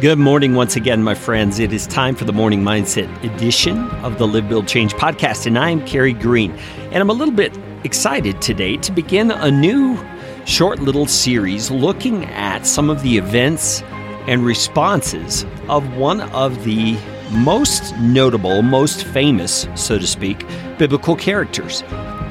[0.00, 1.58] Good morning once again, my friends.
[1.58, 5.58] It is time for the Morning Mindset edition of the Live Build Change podcast, and
[5.58, 6.52] I am Carey Green.
[6.92, 9.98] And I'm a little bit excited today to begin a new
[10.46, 13.82] short little series looking at some of the events
[14.28, 16.96] and responses of one of the
[17.32, 20.46] most notable, most famous, so to speak,
[20.78, 21.82] biblical characters,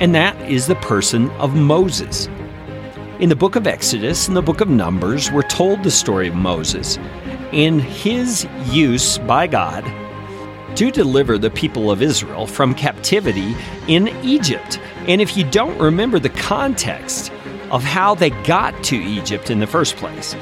[0.00, 2.26] and that is the person of Moses.
[3.18, 6.34] In the book of Exodus and the book of Numbers, we're told the story of
[6.34, 6.98] Moses
[7.52, 9.84] in his use by God
[10.76, 13.54] to deliver the people of Israel from captivity
[13.88, 14.80] in Egypt.
[15.08, 17.32] And if you don't remember the context
[17.70, 20.34] of how they got to Egypt in the first place,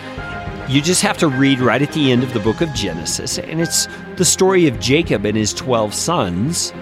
[0.69, 3.61] you just have to read right at the end of the book of Genesis, and
[3.61, 6.75] it's the story of Jacob and his 12 sons,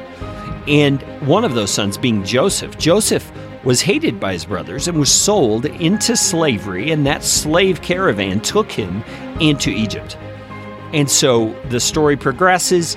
[0.66, 2.76] and one of those sons being Joseph.
[2.78, 3.30] Joseph
[3.66, 8.70] was hated by his brothers and was sold into slavery, and that slave caravan took
[8.70, 9.02] him
[9.40, 10.16] into Egypt.
[10.94, 12.96] And so the story progresses.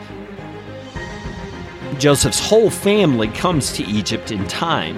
[1.98, 4.96] Joseph's whole family comes to Egypt in time,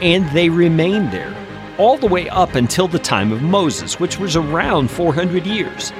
[0.00, 1.34] and they remain there
[1.76, 5.92] all the way up until the time of Moses, which was around 400 years.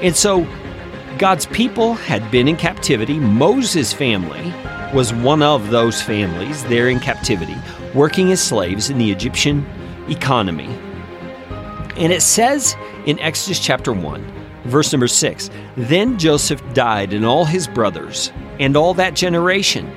[0.00, 0.46] And so
[1.18, 3.18] God's people had been in captivity.
[3.18, 4.54] Moses' family
[4.94, 7.56] was one of those families there in captivity,
[7.92, 9.66] working as slaves in the Egyptian
[10.08, 10.68] economy.
[11.96, 14.32] And it says in Exodus chapter 1,
[14.66, 18.30] verse number 6 Then Joseph died and all his brothers
[18.60, 19.92] and all that generation.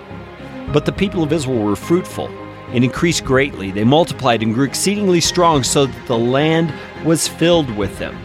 [0.73, 2.29] But the people of Israel were fruitful
[2.69, 3.69] and increased greatly.
[3.69, 6.73] They multiplied and grew exceedingly strong, so that the land
[7.05, 8.17] was filled with them.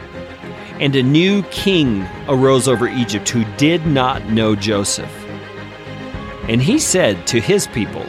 [0.80, 5.10] And a new king arose over Egypt who did not know Joseph.
[6.48, 8.04] And he said to his people,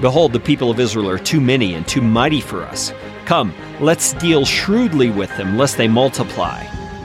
[0.00, 2.92] Behold, the people of Israel are too many and too mighty for us.
[3.24, 6.64] Come, let's deal shrewdly with them, lest they multiply.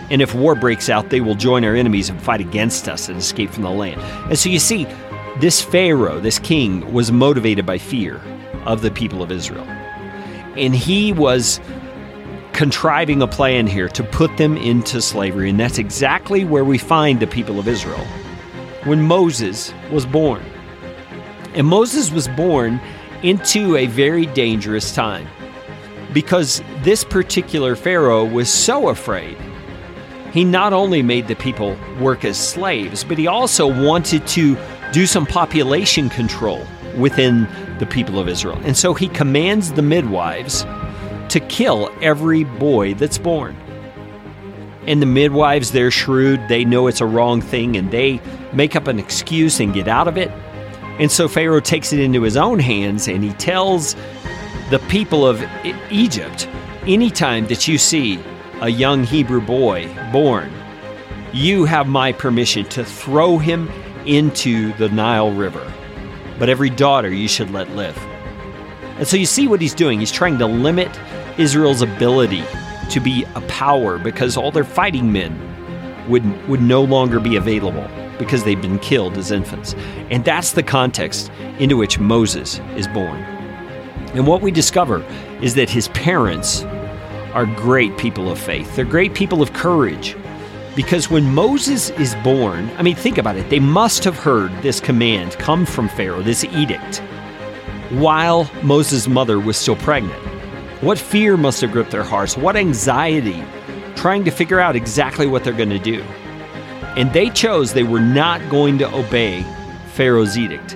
[0.10, 3.18] And if war breaks out, they will join our enemies and fight against us and
[3.18, 4.02] escape from the land.
[4.30, 4.86] And so you see,
[5.40, 8.22] this Pharaoh, this king, was motivated by fear
[8.66, 9.66] of the people of Israel.
[10.56, 11.59] And he was
[12.57, 15.51] contriving a plan here to put them into slavery.
[15.51, 18.03] And that's exactly where we find the people of Israel
[18.84, 20.44] when Moses was born.
[21.53, 22.81] And Moses was born
[23.22, 25.28] into a very dangerous time
[26.13, 29.38] because this particular Pharaoh was so afraid.
[30.34, 34.57] He not only made the people work as slaves, but he also wanted to
[34.91, 36.66] do some population control
[36.97, 37.47] within
[37.78, 38.59] the people of Israel.
[38.63, 40.66] And so he commands the midwives
[41.30, 43.56] to kill every boy that's born.
[44.86, 48.22] And the midwives, they're shrewd, they know it's a wrong thing, and they
[48.54, 50.30] make up an excuse and get out of it.
[51.00, 53.96] And so Pharaoh takes it into his own hands and he tells
[54.72, 55.44] the people of
[55.92, 56.48] Egypt
[56.88, 58.20] anytime that you see
[58.62, 60.52] a young Hebrew boy born,
[61.34, 63.70] you have my permission to throw him
[64.06, 65.72] into the Nile River
[66.40, 67.98] but every daughter you should let live.
[68.97, 70.00] And so you see what he's doing.
[70.00, 70.90] He's trying to limit
[71.38, 72.44] Israel's ability
[72.90, 75.40] to be a power because all their fighting men
[76.08, 77.88] would, would no longer be available
[78.18, 79.75] because they've been killed as infants.
[80.09, 83.19] And that's the context into which Moses is born.
[84.13, 85.03] And what we discover
[85.41, 86.64] is that his parents
[87.34, 90.16] are great people of faith, they're great people of courage.
[90.75, 94.79] Because when Moses is born, I mean, think about it, they must have heard this
[94.79, 97.02] command come from Pharaoh, this edict,
[97.92, 100.22] while Moses' mother was still pregnant.
[100.81, 102.38] What fear must have gripped their hearts?
[102.38, 103.44] What anxiety
[103.98, 106.02] trying to figure out exactly what they're going to do.
[106.96, 109.44] And they chose they were not going to obey
[109.94, 110.76] Pharaoh's edict.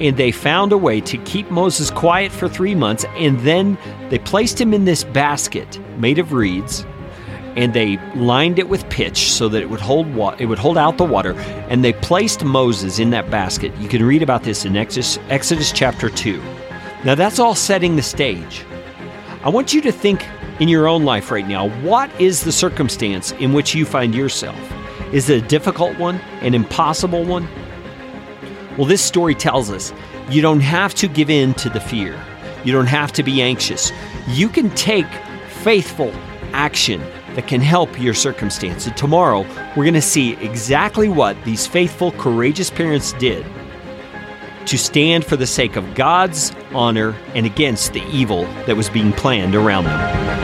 [0.00, 3.78] And they found a way to keep Moses quiet for three months, and then
[4.08, 6.84] they placed him in this basket made of reeds
[7.56, 10.76] and they lined it with pitch so that it would hold wa- it would hold
[10.76, 11.34] out the water
[11.68, 13.74] and they placed Moses in that basket.
[13.78, 16.42] You can read about this in Exodus, Exodus chapter 2.
[17.04, 18.64] Now that's all setting the stage.
[19.42, 20.26] I want you to think
[20.60, 24.58] in your own life right now, what is the circumstance in which you find yourself?
[25.12, 27.48] Is it a difficult one, an impossible one?
[28.76, 29.92] Well, this story tells us
[30.30, 32.18] you don't have to give in to the fear.
[32.64, 33.92] You don't have to be anxious.
[34.28, 35.06] You can take
[35.48, 36.12] faithful
[36.52, 37.02] action
[37.34, 38.86] that can help your circumstance.
[38.86, 39.42] And tomorrow,
[39.76, 43.46] we're going to see exactly what these faithful, courageous parents did
[44.66, 49.12] to stand for the sake of God's honor and against the evil that was being
[49.12, 50.43] planned around them.